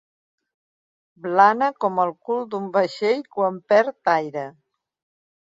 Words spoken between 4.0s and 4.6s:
aire.